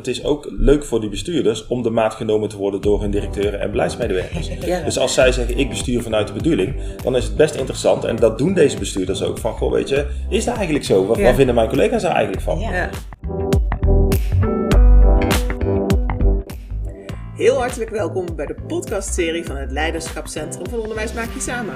[0.00, 3.10] Het is ook leuk voor die bestuurders om de maat genomen te worden door hun
[3.10, 4.50] directeuren en beleidsmedewerkers.
[4.64, 4.80] Ja.
[4.80, 8.04] Dus als zij zeggen ik bestuur vanuit de bedoeling, dan is het best interessant.
[8.04, 9.38] En dat doen deze bestuurders ook.
[9.38, 11.06] Van goh, weet je, is dat eigenlijk zo?
[11.06, 11.24] Wat, Ja.
[11.24, 12.58] wat vinden mijn collega's daar eigenlijk van?
[12.58, 12.72] Ja.
[12.74, 12.90] Ja.
[17.34, 21.74] Heel hartelijk welkom bij de podcastserie van het Leiderschapscentrum van Onderwijs Maak Je Samen.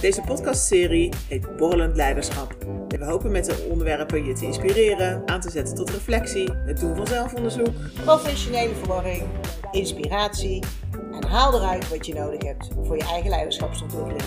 [0.00, 2.56] Deze podcastserie heet Borrelend Leiderschap.
[2.98, 6.96] We hopen met de onderwerpen je te inspireren, aan te zetten tot reflectie, het doen
[6.96, 7.74] van zelfonderzoek.
[8.04, 9.22] Professionele verwarring,
[9.70, 10.64] inspiratie
[11.12, 14.22] en haal eruit wat je nodig hebt voor je eigen leiderschapsontwikkeling.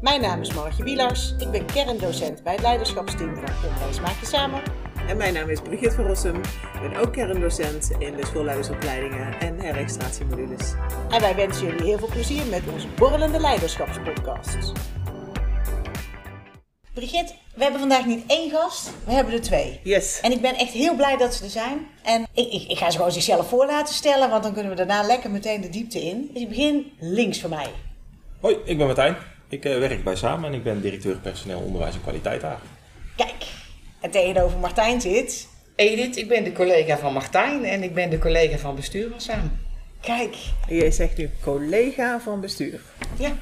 [0.00, 1.34] Mijn naam is Margje Wielars.
[1.38, 4.62] Ik ben kerndocent bij het leiderschapsteam van Onderwijs Maak Je Samen.
[5.08, 6.36] En mijn naam is Brigitte van Rossum.
[6.36, 10.74] Ik ben ook kerndocent in de schoolleidersopleidingen en herextratiemodules.
[11.10, 14.72] En wij wensen jullie heel veel plezier met onze borrelende leiderschapspodcast.
[16.94, 19.80] Brigitte, we hebben vandaag niet één gast, we hebben er twee.
[19.82, 20.20] Yes.
[20.22, 21.86] En ik ben echt heel blij dat ze er zijn.
[22.02, 24.76] En ik, ik, ik ga ze gewoon zichzelf voor laten stellen, want dan kunnen we
[24.76, 26.30] daarna lekker meteen de diepte in.
[26.32, 27.66] Dus ik begin links van mij.
[28.40, 29.16] Hoi, ik ben Martijn.
[29.48, 32.60] Ik eh, werk bij Samen en ik ben directeur personeel onderwijs en kwaliteit daar.
[33.16, 33.44] Kijk,
[34.00, 35.48] en tegenover Martijn zit.
[35.76, 39.20] Edith, ik ben de collega van Martijn en ik ben de collega van bestuur van
[39.20, 39.60] Samen.
[40.00, 40.36] Kijk,
[40.68, 42.80] Jij zegt nu collega van bestuur.
[43.18, 43.32] Ja,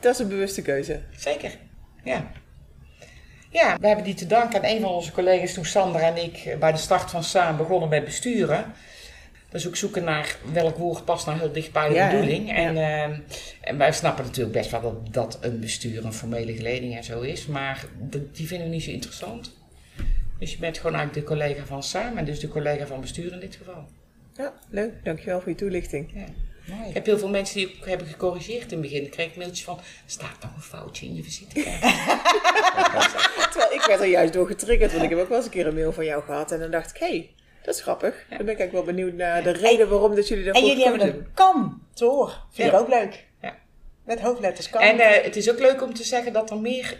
[0.00, 1.00] Dat is een bewuste keuze.
[1.16, 1.58] zeker.
[2.04, 2.30] Ja.
[3.50, 6.36] Ja, we hebben die te danken aan een van onze collega's toen Sander en ik
[6.36, 8.72] eh, bij de start van Samen begonnen met besturen.
[9.50, 12.52] Dus ook zoeken naar welk woord past nou heel dicht bij de Ja, bedoeling.
[12.52, 13.04] En, Ja.
[13.04, 13.18] eh,
[13.60, 17.20] en wij snappen natuurlijk best wel dat, dat een bestuur een formele geleding en zo
[17.20, 17.46] is.
[17.46, 19.54] Maar de- die vinden we niet zo interessant.
[20.38, 23.32] Dus je bent gewoon eigenlijk de collega van Samen en dus de collega van bestuur
[23.32, 23.88] in dit geval.
[24.34, 24.92] Ja, leuk.
[25.04, 26.10] Dankjewel voor je toelichting.
[26.14, 26.24] Ja.
[26.88, 29.02] Ik heb heel veel mensen die ook hebben gecorrigeerd in het begin.
[29.04, 31.80] Ik kreeg mailtjes van, staat nog een foutje in je visitekaart?
[33.86, 35.74] Ik werd er juist door getriggerd, want ik heb ook wel eens een keer een
[35.74, 36.52] mail van jou gehad.
[36.52, 38.14] En dan dacht ik, hé, hey, dat is grappig.
[38.28, 40.84] Dan ben ik eigenlijk wel benieuwd naar de reden waarom dat jullie daarvoor en jullie
[40.88, 42.28] hebben een kantoor.
[42.50, 42.80] Vind ik Ja.
[42.80, 43.26] ook leuk.
[43.42, 43.56] Ja.
[44.04, 44.80] Met hoofdletters kan.
[44.80, 46.98] en eh, het is ook leuk om te zeggen dat er meer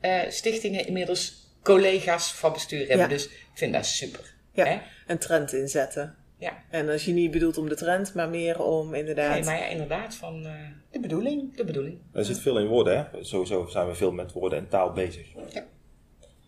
[0.00, 2.98] eh, stichtingen inmiddels collega's van bestuur hebben.
[2.98, 3.06] Ja.
[3.08, 4.34] Dus ik vind dat super.
[4.52, 4.78] Ja, Hè?
[5.06, 6.16] een trend inzetten.
[6.38, 6.62] Ja.
[6.70, 9.34] En als je niet bedoelt om de trend, maar meer om inderdaad...
[9.34, 10.52] Nee, maar ja, inderdaad, van eh,
[10.90, 11.56] de bedoeling.
[11.56, 11.98] de bedoeling.
[12.12, 13.24] Er zit veel in woorden, hè?
[13.24, 15.26] Sowieso zijn we veel met woorden en taal bezig.
[15.52, 15.64] Ja.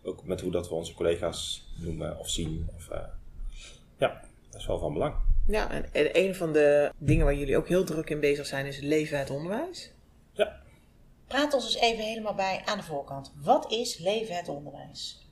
[0.04, 2.69] Ook met hoe dat we onze collega's noemen of zien.
[2.76, 2.98] Of, eh,
[3.97, 4.20] ja,
[4.50, 5.15] dat is wel van belang.
[5.47, 8.66] Ja, en, en een van de dingen waar jullie ook heel druk in bezig zijn
[8.66, 9.91] is het leven het onderwijs.
[10.32, 10.62] Ja,
[11.26, 13.32] Praat ons eens even helemaal bij aan de voorkant.
[13.43, 15.28] Wat is leven het onderwijs?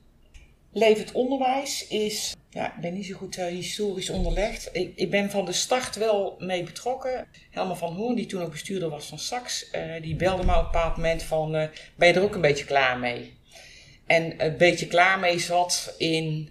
[0.71, 4.69] Levend onderwijs is, ja, ik ben niet zo goed eh, historisch onderlegd.
[4.71, 7.27] Ik, ik ben van de start wel mee betrokken.
[7.49, 10.57] Helma van Hoorn, die toen ook bestuurder was van Sax, eh, die belde me op
[10.57, 13.33] een bepaald moment van, eh, ben je er ook een beetje klaar mee?
[14.13, 16.49] En een beetje klaar mee zat in,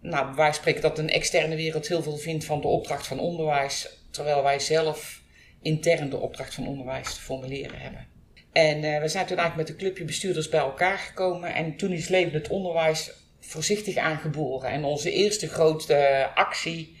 [0.00, 3.88] nou, wij spreken dat een externe wereld heel veel vindt van de opdracht van onderwijs,
[4.10, 5.22] terwijl wij zelf
[5.62, 8.06] intern de opdracht van onderwijs te formuleren hebben.
[8.52, 11.54] En eh, we zijn toen eigenlijk met een clubje bestuurders bij elkaar gekomen.
[11.54, 14.70] En toen is Leven het Onderwijs voorzichtig aangeboren.
[14.70, 16.96] En onze eerste grote actie,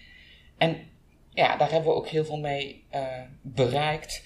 [0.58, 0.76] en
[1.30, 3.02] ja, daar hebben we ook heel veel mee eh,
[3.42, 4.22] bereikt,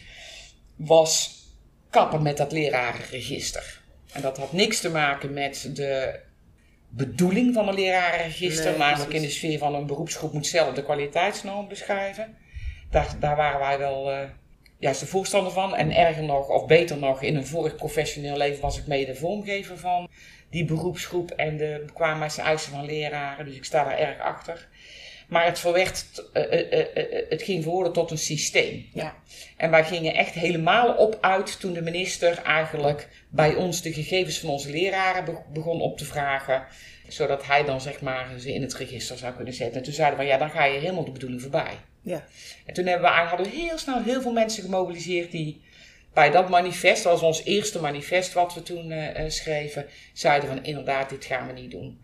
[0.77, 1.43] was
[1.91, 3.87] kappen met dat lerarenregister.
[4.13, 6.21] En dat had niks te maken met de
[6.89, 10.83] bedoeling van een lerarenregister, Nee, namelijk in de sfeer van een beroepsgroep moet zelf de
[10.83, 12.37] kwaliteitsnorm beschrijven.
[12.91, 14.29] Daar, daar waren wij wel eh,
[14.79, 15.75] juist de voorstander van.
[15.75, 19.79] En erger nog, of beter nog, in een vorig professioneel leven was ik mede vormgever
[19.79, 20.09] van
[20.51, 23.45] die beroepsgroep en de bekwaamheid en eisen van leraren.
[23.45, 24.69] Dus ik sta daar erg achter.
[25.29, 25.65] Maar het,
[26.33, 28.87] eh, eh, eh, het ging verworden tot een systeem.
[28.93, 29.17] Ja.
[29.57, 34.39] En wij gingen echt helemaal op uit toen de minister eigenlijk bij ons de gegevens
[34.39, 36.67] van onze leraren be- begon op te vragen.
[37.09, 39.77] Zodat hij dan zeg maar ze in het register zou kunnen zetten.
[39.79, 41.75] En toen zeiden we, ja, dan ga je helemaal de bedoeling voorbij.
[42.03, 42.25] Ja,
[42.67, 45.63] En toen hebben we, hadden we heel snel heel veel mensen gemobiliseerd die
[46.13, 48.93] bij dat manifest, dat was ons eerste manifest wat we toen
[49.29, 52.01] schreven, zeiden van inderdaad, dit gaan we niet doen.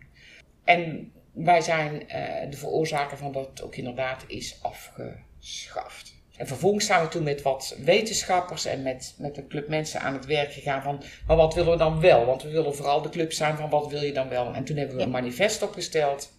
[0.63, 6.13] En wij zijn eh, de veroorzaker van dat het ook inderdaad is afgeschaft.
[6.37, 10.13] En vervolgens zijn we toen met wat wetenschappers en met, met een club mensen aan
[10.13, 12.25] het werk gegaan van, maar wat willen we dan wel?
[12.25, 14.53] Want we willen vooral de club zijn van wat wil je dan wel?
[14.53, 16.33] En toen hebben we een manifest opgesteld,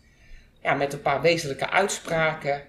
[0.62, 2.62] ja, met een paar wezenlijke uitspraken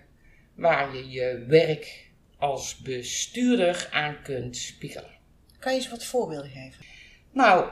[0.55, 5.15] waar je je werk als bestuurder aan kunt spiegelen.
[5.59, 6.85] Kan je eens wat voorbeelden geven?
[7.31, 7.69] Nou,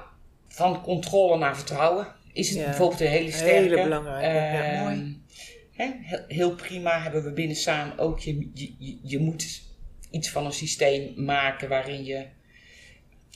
[0.47, 3.53] van controle naar vertrouwen is het Ja, bijvoorbeeld een hele sterke.
[3.53, 5.21] hele belangrijke, ja, Ehm, mooi.
[5.71, 8.19] Hè, heel, heel prima hebben we binnen samen ook.
[8.19, 9.61] Je, je, je- je moet
[10.11, 12.25] iets van een systeem maken waarin je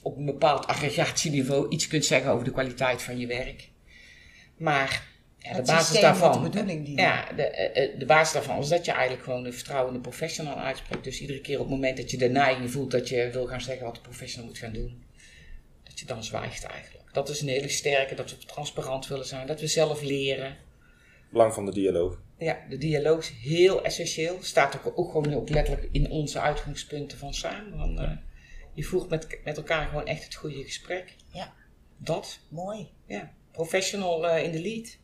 [0.01, 3.69] op een bepaald aggregatieniveau iets kunt zeggen over de kwaliteit van je werk.
[4.57, 5.07] Maar
[5.37, 6.31] Ja, de basis daarvan.
[6.43, 6.99] de bedoeling.
[6.99, 10.55] Ja, de, eh, eh, de basis daarvan is dat je eigenlijk gewoon een vertrouwende professional
[10.57, 11.03] uitspreekt.
[11.03, 13.61] Dus iedere keer op het moment dat je de neiging voelt dat je wil gaan
[13.61, 15.03] zeggen wat de professional moet gaan doen,
[15.99, 17.13] je dan zwijgt eigenlijk.
[17.13, 20.57] Dat is een hele sterke, dat we transparant willen zijn, dat we zelf leren.
[21.31, 22.21] Belang van de dialoog.
[22.37, 24.37] Ja, de dialoog is heel essentieel.
[24.41, 27.77] Staat ook, ook gewoon ook letterlijk in onze uitgangspunten van samen.
[27.77, 28.11] Want, eh,
[28.73, 31.15] je voert met, met elkaar gewoon echt het goede gesprek.
[31.33, 31.53] Ja,
[31.97, 32.89] Dat, mooi.
[33.05, 33.33] ja.
[33.51, 34.97] Professional eh, in de lead.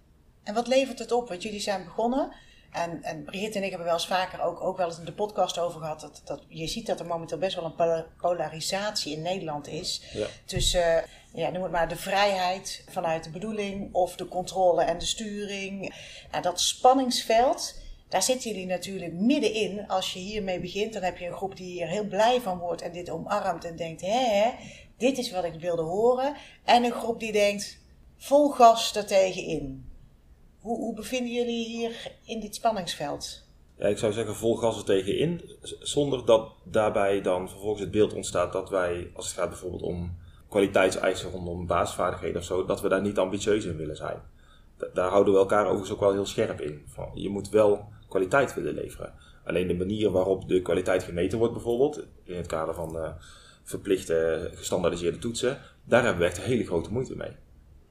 [0.43, 1.27] En wat levert het op?
[1.27, 2.35] Want jullie zijn begonnen.
[2.75, 5.13] En, en Brigitte en ik hebben wel eens vaker ook, ook wel eens in de
[5.13, 6.01] podcast over gehad.
[6.01, 10.01] Dat, dat, je ziet dat er momenteel best wel een pola- polarisatie in Nederland is.
[10.13, 10.27] Ja.
[10.45, 15.05] Tussen, ja, noem het maar, de vrijheid vanuit de bedoeling of de controle en de
[15.05, 15.93] sturing.
[16.31, 17.75] En dat spanningsveld,
[18.09, 19.87] daar zitten jullie natuurlijk middenin.
[19.87, 22.81] Als je hiermee begint, dan heb je een groep die hier heel blij van wordt
[22.81, 24.51] en dit omarmt en denkt: hè,
[24.97, 26.35] dit is wat ik wilde horen.
[26.63, 27.77] En een groep die denkt:
[28.17, 29.93] vol gas er.
[30.65, 33.43] Hoe, hoe bevinden jullie hier in dit spanningsveld?
[33.77, 35.41] Ja, ik zou zeggen vol gas er tegenin,
[35.79, 40.17] zonder dat daarbij dan vervolgens het beeld ontstaat dat wij, als het gaat bijvoorbeeld om
[40.49, 44.21] kwaliteitseisen rondom basisvaardigheden of zo, dat we daar niet ambitieus in willen zijn.
[44.77, 46.83] Da- daar houden we elkaar overigens ook wel heel scherp in.
[46.87, 49.13] Van, je moet wel kwaliteit willen leveren.
[49.43, 53.09] Alleen de manier waarop de kwaliteit gemeten wordt bijvoorbeeld, in het kader van eh,
[53.63, 57.35] verplichte gestandaardiseerde toetsen, daar hebben we echt hele grote moeite mee.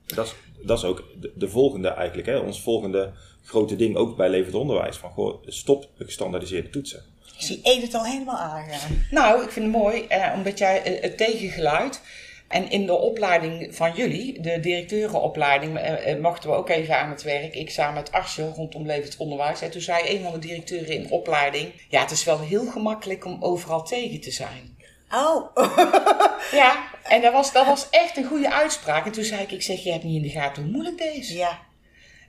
[0.06, 3.12] Dat is, dat is ook de, de volgende eigenlijk, hè, ons volgende
[3.44, 4.96] grote ding ook bij levend onderwijs.
[4.96, 7.02] Van goh, stop de gestandaardiseerde toetsen.
[7.36, 9.04] Ik zie Edith al helemaal aangaan.
[9.10, 12.00] Nou, ik vind het mooi, eh, omdat jij eh, het tegengeluid.
[12.48, 17.10] En in de opleiding van jullie, de directeurenopleiding, eh, eh, mochten we ook even aan
[17.10, 17.54] het werk.
[17.54, 19.60] Ik samen met Arsje rondom levend onderwijs.
[19.60, 22.66] En toen zei een van de directeuren in de opleiding: Ja, het is wel heel
[22.66, 24.76] gemakkelijk om overal tegen te zijn.
[25.10, 25.56] Oh,
[26.60, 29.06] Ja, en dat was, dat was echt een goede uitspraak.
[29.06, 31.18] En toen zei ik: Ik zeg, je hebt niet in de gaten hoe moeilijk deze
[31.18, 31.30] is.
[31.30, 31.58] ja.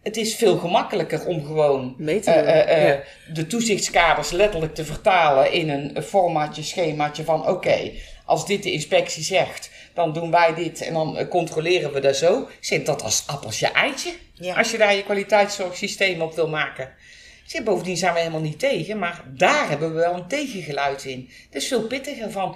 [0.05, 3.03] Het is veel gemakkelijker om gewoon eh, eh, eh, ja.
[3.33, 7.91] de toezichtskaders letterlijk te vertalen in een formatje, schemaatje van oké,
[8.25, 12.47] als dit de inspectie zegt, dan doen wij dit en dan controleren we dat zo.
[12.59, 14.11] Zit dat als appeltje eitje?
[14.33, 14.55] Ja.
[14.55, 16.93] Als je daar je kwaliteitszorgsysteem op wil maken.
[17.45, 21.29] Zeg, bovendien zijn we helemaal niet tegen, maar daar hebben we wel een tegengeluid in.
[21.45, 22.55] Het is veel pittiger van,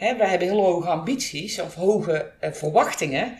[0.00, 3.36] hè, we hebben heel hoge ambities of hoge eh, verwachtingen.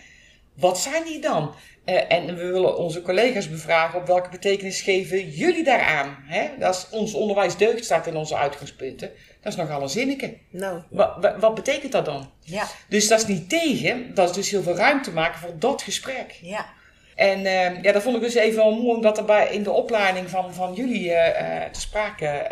[0.54, 1.54] Wat zijn die dan?
[1.84, 6.16] Eh, en we willen onze collega's bevragen op welke betekenis geven jullie daaraan.
[6.26, 6.48] Hè?
[6.58, 9.10] Dat is, ons onderwijs deugd staat in onze uitgangspunten.
[9.42, 10.36] Dat is nogal een zinnetje.
[10.50, 12.30] Nou, Wat, wat, betekent dat dan?
[12.40, 15.82] Ja, Dus dat is niet tegen, dat is dus heel veel ruimte maken voor dat
[15.82, 16.38] gesprek.
[16.42, 16.66] ja.
[17.14, 19.70] En eh, ja, dat vond ik dus even wel mooi, omdat er bij, in de
[19.70, 22.48] opleiding van, van jullie eh, te sprake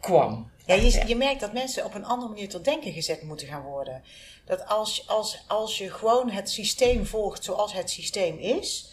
[0.00, 0.50] kwam.
[0.68, 3.62] Ja, je, je merkt dat mensen op een andere manier tot denken gezet moeten gaan
[3.62, 4.02] worden.
[4.44, 8.92] Dat als, als, als je gewoon het systeem volgt zoals het systeem is,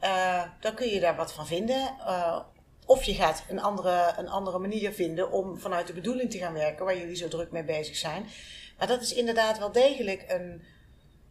[0.00, 1.94] eh, dan kun je daar wat van vinden.
[2.06, 2.40] Eh,
[2.86, 6.52] of je gaat een andere, een andere manier vinden om vanuit de bedoeling te gaan
[6.52, 8.26] werken, waar jullie zo druk mee bezig zijn.
[8.78, 10.62] Maar dat is inderdaad wel degelijk een.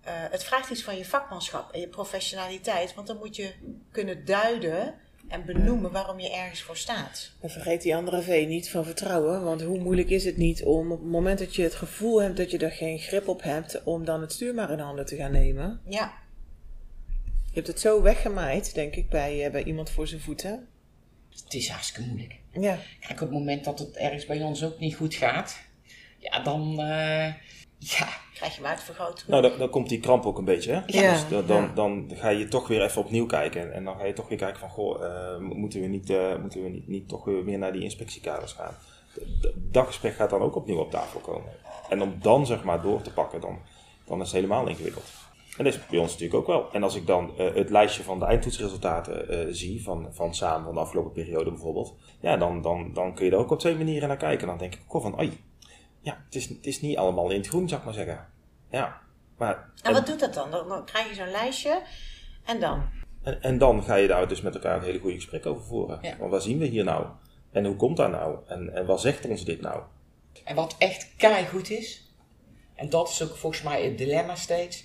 [0.03, 3.53] eh, het vraagt iets van je vakmanschap en je professionaliteit, want dan moet je
[3.91, 4.99] kunnen duiden
[5.31, 7.31] en benoemen waarom je ergens voor staat.
[7.39, 9.43] En vergeet die andere V niet van vertrouwen.
[9.43, 12.37] Want hoe moeilijk is het niet om op het moment dat je het gevoel hebt
[12.37, 15.15] dat je er geen grip op hebt, om dan het stuur maar in handen te
[15.15, 15.81] gaan nemen.
[15.85, 16.13] Ja,
[17.45, 20.67] Je hebt het zo weggemaaid, denk ik, bij, eh, bij iemand voor zijn voeten.
[21.43, 22.39] Het is hartstikke moeilijk.
[22.51, 22.77] Ja.
[22.99, 25.59] Kijk, op het moment dat het ergens bij ons ook niet goed gaat,
[26.17, 27.33] ja, dan, eh,
[27.77, 29.23] ja, krijg je uitvergroot.
[29.27, 30.71] Nou, dan, dan komt die kramp ook een beetje.
[30.71, 30.81] Hè?
[30.85, 33.61] Ja, Dus dan, dan, dan ga je toch weer even opnieuw kijken.
[33.61, 36.35] En, en dan ga je toch weer kijken van, goh, eh, moeten we, niet, eh,
[36.41, 38.75] moeten we niet, niet toch weer meer naar die inspectiekaders gaan?
[39.55, 41.51] Dat gesprek gaat dan ook opnieuw op tafel komen.
[41.89, 43.59] En om dan zeg maar door te pakken, dan,
[44.05, 45.05] dan is het helemaal ingewikkeld.
[45.57, 46.71] En dat is bij ons natuurlijk ook wel.
[46.71, 50.65] En als ik dan eh, het lijstje van de eindtoetsresultaten eh, zie, van, van samen
[50.65, 53.75] van de afgelopen periode bijvoorbeeld, ja, dan, dan, dan kun je er ook op twee
[53.75, 54.47] manieren naar kijken.
[54.47, 55.31] Dan denk ik ook wel van, oei,
[56.01, 58.27] ja, het is, het is niet allemaal in het groen, zou ik maar zeggen.
[58.71, 59.01] Ja,
[59.37, 59.69] maar...
[59.81, 60.51] En wat doet dat dan?
[60.51, 61.81] Dan, dan krijg je zo'n lijstje
[62.45, 62.83] en dan?
[63.23, 65.99] En, en dan ga je daar dus met elkaar een hele goede gesprek over voeren.
[66.01, 66.17] Ja.
[66.17, 67.05] Want wat zien we hier nou?
[67.51, 68.37] En hoe komt dat nou?
[68.47, 69.81] En, en wat zegt ons dit nou?
[70.43, 72.13] En wat echt keigoed is,
[72.75, 74.83] en dat is ook volgens mij het dilemma steeds.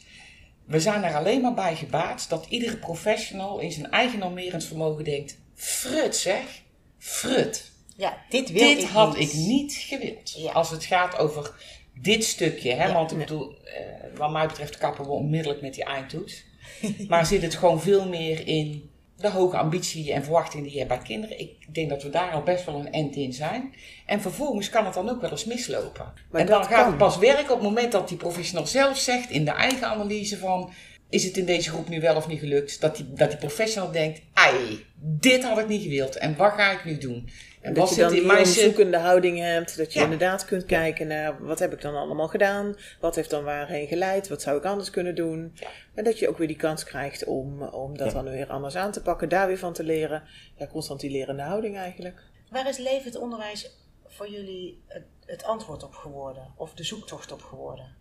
[0.65, 5.05] We zijn er alleen maar bij gebaat dat iedere professional in zijn eigen normerend vermogen
[5.05, 6.63] denkt: Frut zeg,
[6.99, 7.73] frut.
[7.97, 9.33] Ja, dit wil Dit ik had niet.
[9.33, 10.33] ik niet gewild.
[10.33, 10.53] Ja.
[10.53, 11.55] Als het gaat over
[12.01, 12.73] dit stukje.
[12.73, 12.87] Hè?
[12.87, 12.93] Ja.
[12.93, 16.45] Want ik bedoel, eh, wat mij betreft kappen we onmiddellijk met die eindtoets.
[17.09, 20.91] maar zit het gewoon veel meer in de hoge ambitie en verwachting die je hebt
[20.91, 21.41] bij kinderen.
[21.41, 23.75] Ik denk dat we daar al best wel een end in zijn.
[24.07, 26.13] En vervolgens kan het dan ook wel eens mislopen.
[26.31, 26.87] Maar en dan gaat kan.
[26.87, 30.39] het pas werken op het moment dat die professional zelf zegt in de eigen analyse
[30.39, 30.73] van...
[31.09, 32.81] is het in deze groep nu wel of niet gelukt?
[32.81, 36.17] Dat die, dat die professional denkt, ai, dit had ik niet gewild.
[36.17, 37.29] En wat ga ik nu doen?
[37.67, 39.77] En dat je dan die onderzoekende houding hebt.
[39.77, 40.05] Dat je Ja.
[40.05, 42.77] inderdaad kunt kijken naar wat heb ik dan allemaal gedaan.
[43.01, 44.29] Wat heeft dan waarheen geleid.
[44.29, 45.53] Wat zou ik anders kunnen doen.
[45.55, 45.67] Ja.
[45.95, 48.23] En dat je ook weer die kans krijgt om, om dat Ja.
[48.23, 49.29] dan weer anders aan te pakken.
[49.29, 50.23] Daar weer van te leren.
[50.57, 52.23] Ja, constant die lerende houding eigenlijk.
[52.51, 53.71] Waar is levend onderwijs
[54.07, 56.53] voor jullie het, het antwoord op geworden?
[56.57, 57.97] Of de zoektocht op geworden?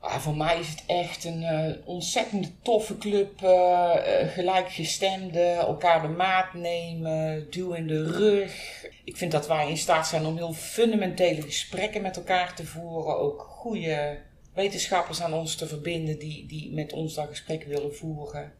[0.00, 3.42] Ah, voor mij is het echt een eh, ontzettend toffe club.
[3.42, 8.84] eh, eh, gelijkgestemden, elkaar de maat nemen, duw in de rug.
[9.04, 13.18] Ik vind dat wij in staat zijn om heel fundamentele gesprekken met elkaar te voeren.
[13.18, 14.18] Ook goede
[14.54, 18.52] wetenschappers aan ons te verbinden die, die met ons dat gesprek willen voeren.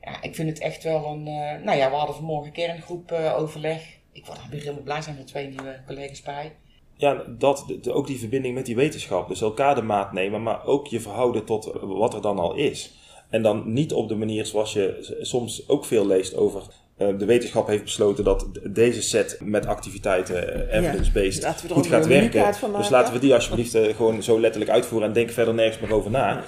[0.00, 1.22] Ja, ik vind het echt wel een...
[1.64, 3.82] nou ja, we hadden vanmorgen kerngroep overleg.
[4.12, 6.52] Ik word daar weer helemaal blij zijn met twee nieuwe collega's bij.
[7.00, 9.28] Ja, dat, de- ook die verbinding met die wetenschap.
[9.28, 12.54] Dus elkaar de maat nemen, maar ook je verhouden tot eh, wat er dan al
[12.54, 12.92] is.
[13.30, 16.62] En dan niet op de manier zoals je soms ook veel leest over.
[16.96, 22.40] eh, de wetenschap heeft besloten dat deze set met activiteiten, eh, evidence-based, goed gaat werken.
[22.60, 22.90] Dus maken.
[22.90, 26.10] laten we die alsjeblieft eh, gewoon zo letterlijk uitvoeren en denk verder nergens meer over
[26.10, 26.42] na.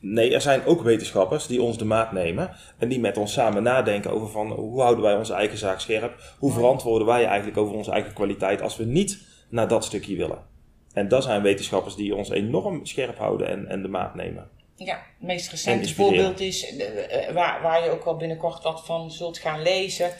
[0.00, 3.62] Nee, er zijn ook wetenschappers die ons de maat nemen en die met ons samen
[3.62, 6.34] nadenken over van hoe houden wij onze eigen zaak scherp?
[6.38, 9.18] Hoe verantwoorden wij eigenlijk over onze eigen kwaliteit als we niet
[9.54, 10.38] naar dat stukje willen?
[10.92, 14.48] En dat zijn wetenschappers die ons enorm scherp houden en, en de maat nemen.
[14.76, 18.62] Ja, het meest En recente voorbeeld is, eh, eh, waar, waar je ook wel binnenkort
[18.62, 20.10] wat van zult gaan lezen,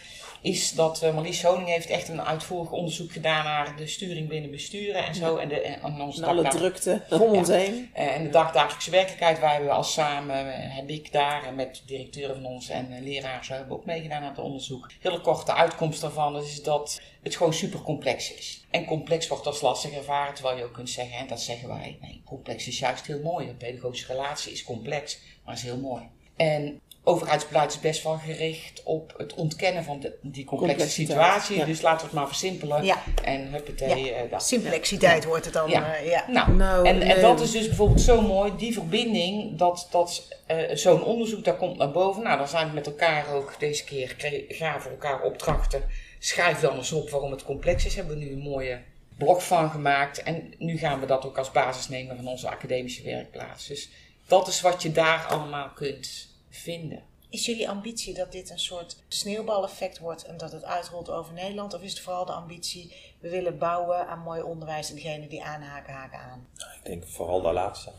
[0.45, 4.51] is dat eh, Marlies Honing heeft echt een uitvoerig onderzoek gedaan naar de sturing binnen
[4.51, 5.37] besturen en zo.
[5.37, 7.91] En, de, en, en onze En alle drukte om ons heen.
[7.93, 11.83] eh, en de dagdagelijkse werkelijkheid, waar we als samen, eh, heb ik daar en met
[11.87, 14.91] directeuren van ons en eh, zo hebben ook meegedaan aan het onderzoek.
[15.01, 18.65] Hele korte uitkomst daarvan is dat het gewoon super complex is.
[18.71, 21.99] En complex wordt als lastig ervaren, terwijl je ook kunt zeggen, en dat zeggen wij,
[22.01, 23.49] nee, complex is juist heel mooi.
[23.49, 26.03] Een pedagogische relatie is complex, maar is heel mooi.
[26.37, 31.57] En overheidsbeleid is best wel gericht op het ontkennen van de, die complexe Complexiteit, situatie.
[31.57, 31.65] ja.
[31.65, 32.85] Dus laten we het maar versimpelen.
[32.85, 33.03] Ja.
[33.23, 34.47] En huppatee, eh, dat.
[34.47, 35.71] Simplexiteit wordt het dan.
[35.71, 35.95] Ja.
[35.95, 36.25] eh, ja.
[36.29, 40.57] Nou, Nou, en, en dat is dus bijvoorbeeld zo mooi, die verbinding, dat, dat eh,
[40.77, 42.23] zo'n onderzoek daar komt naar boven.
[42.23, 44.15] Nou, dan zijn we met elkaar ook deze keer,
[44.49, 45.83] gaven elkaar opdrachten.
[46.19, 47.95] Schrijf dan eens op waarom het complex is.
[47.95, 48.81] Hebben we nu een mooie
[49.19, 50.23] blog van gemaakt.
[50.23, 53.67] En nu gaan we dat ook als basis nemen van onze academische werkplaats.
[53.67, 53.89] Dus
[54.27, 57.03] dat is wat je daar allemaal kunt vinden.
[57.31, 61.75] Is jullie ambitie dat dit een soort sneeuwbaleffect wordt en dat het uitrolt over Nederland?
[61.75, 65.43] Of is het vooral de ambitie, we willen bouwen aan mooi onderwijs en degene die
[65.43, 66.49] aanhaken, haken aan?
[66.55, 67.91] Ik denk vooral dat laatste.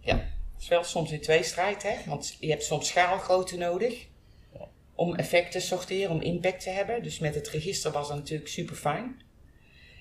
[0.00, 1.96] Ja, het is wel soms in tweestrijd, hè?
[2.06, 4.06] Want je hebt soms schaalgrootte nodig
[4.94, 7.02] om effecten te sorteren, om impact te hebben.
[7.02, 9.22] Dus met het register was dat natuurlijk super fijn.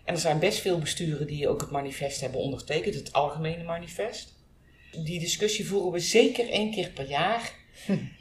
[0.06, 4.36] En er zijn best veel besturen die ook het manifest hebben ondertekend, het algemene manifest.
[4.92, 7.62] Die discussie voeren we zeker één keer per jaar.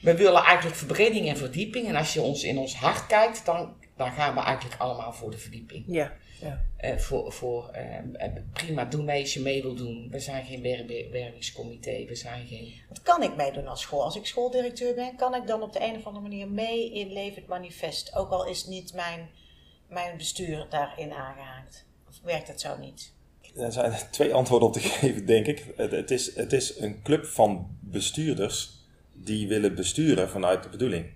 [0.00, 1.88] We willen eigenlijk verbreding en verdieping.
[1.88, 5.30] En als je ons in ons hart kijkt, dan, dan gaan we eigenlijk allemaal voor
[5.30, 5.85] de verdieping.
[5.87, 6.64] Ja, ja.
[6.76, 10.09] Eh, voor voor eh, eh, prima, doe mee als je mee wil doen.
[10.11, 10.62] We zijn geen
[11.11, 12.73] wervingscomité, we zijn geen...
[12.88, 14.02] Wat kan ik meedoen als school?
[14.04, 17.12] Als ik schooldirecteur ben, kan ik dan op de een of andere manier mee in
[17.12, 18.14] Levend Manifest?
[18.14, 19.30] Ook al is niet mijn,
[19.88, 21.87] mijn bestuur daarin aangehaakt.
[22.09, 23.12] Of werkt dat zo niet?
[23.56, 25.73] Er zijn twee antwoorden op te geven, denk ik.
[25.76, 28.82] Het, het, is, het is een club van bestuurders
[29.14, 31.07] die willen besturen vanuit de bedoeling.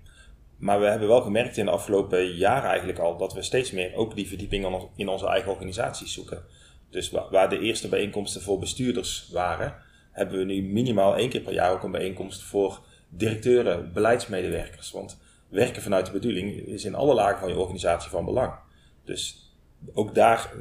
[0.57, 3.95] Maar we hebben wel gemerkt in de afgelopen jaren eigenlijk al dat we steeds meer
[3.95, 6.43] ook die verdieping in onze eigen organisaties zoeken.
[6.91, 9.75] Dus wa- waar de eerste bijeenkomsten voor bestuurders waren,
[10.13, 14.91] hebben we nu minimaal één keer per jaar ook een bijeenkomst voor directeuren, beleidsmedewerkers.
[14.91, 18.55] Want werken vanuit de bedoeling is in alle lagen van je organisatie van belang.
[19.05, 19.51] Dus
[19.95, 20.53] ook daar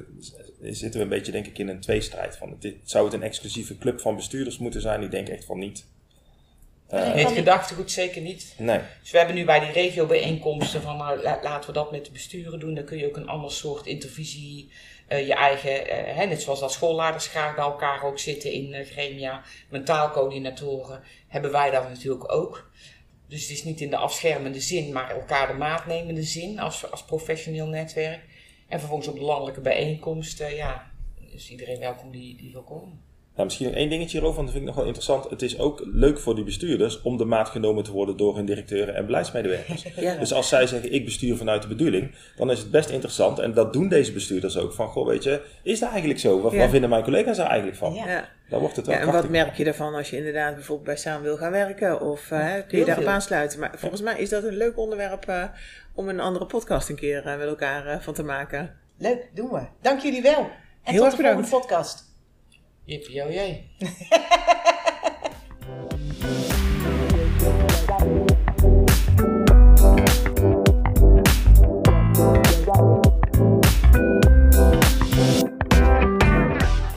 [0.62, 2.38] eh, zitten we een beetje, denk ik, in een tweestrijd.
[2.38, 5.02] Van, zou het een exclusieve club van bestuurders moeten zijn?
[5.02, 5.88] Ik denk echt van niet.
[6.88, 7.28] Het niet.
[7.28, 8.54] gedachtegoed zeker niet.
[8.58, 8.80] Nee.
[9.02, 12.12] Dus we hebben nu bij die regiobijeenkomsten van nou, la- laten we dat met de
[12.12, 12.74] besturen doen.
[12.74, 14.72] Dan kun je ook een ander soort intervisie,
[15.08, 18.74] eh, je eigen, eh, hè, net zoals dat schoolleiders graag bij elkaar ook zitten in
[18.74, 22.72] eh, gremia, mentaalcoördinatoren, hebben wij dat natuurlijk ook.
[23.28, 26.92] Dus het is niet in de afschermende zin, maar elkaar de maat nemende zin als,
[26.92, 28.20] als professioneel netwerk.
[28.68, 30.92] En vervolgens op de landelijke bijeenkomsten, ja,
[31.32, 33.02] is iedereen welkom die, die wil komen.
[33.36, 35.30] Nou, misschien nog één dingetje hierover, want dat vind ik nog wel interessant.
[35.30, 38.46] Het is ook leuk voor die bestuurders om de maat genomen te worden door hun
[38.46, 39.84] directeuren en beleidsmedewerkers.
[39.96, 40.16] Ja.
[40.16, 43.40] Dus als zij zeggen, ik bestuur vanuit de bedoeling, dan is het best interessant.
[43.40, 44.74] En dat doen deze bestuurders ook.
[44.74, 46.42] Van, goh, weet je, is dat eigenlijk zo?
[46.42, 46.58] Wat, Ja.
[46.58, 47.94] wat vinden mijn collega's daar eigenlijk van?
[47.94, 48.08] Ja.
[48.08, 48.30] ja.
[48.50, 50.98] Daar wordt het wel Ja, en wat merk je daarvan als je inderdaad bijvoorbeeld bij
[50.98, 52.02] Samen wil gaan werken?
[52.02, 53.60] Of eh, kun je daarop aansluiten?
[53.60, 55.44] Maar volgens mij is dat een leuk onderwerp eh,
[55.96, 58.76] om een andere podcast een keer eh, met elkaar van te maken.
[58.98, 59.62] Leuk, doen we.
[59.82, 60.38] Dank jullie wel.
[60.84, 61.50] En Heel tot erg de volgende bedankt.
[61.50, 62.14] podcast.
[62.86, 63.64] 一比较愿